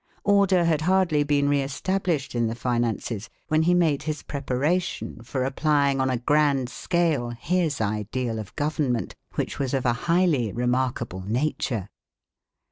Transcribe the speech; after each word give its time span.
Order 0.25 0.63
had 0.65 0.81
hardly 0.81 1.21
been 1.23 1.47
re 1.47 1.61
established 1.61 2.33
in 2.33 2.47
the 2.47 2.55
finances, 2.55 3.29
when 3.49 3.61
he 3.61 3.75
made 3.75 4.01
his 4.01 4.23
preparation 4.23 5.21
for 5.21 5.43
applying 5.43 6.01
on 6.01 6.09
a 6.09 6.17
grand 6.17 6.69
scale 6.69 7.29
his 7.39 7.79
ideal 7.79 8.39
of 8.39 8.55
government, 8.55 9.13
which 9.35 9.59
was 9.59 9.75
of 9.75 9.85
a 9.85 9.93
highly 10.09 10.51
remarkable 10.51 11.21
nature. 11.27 11.87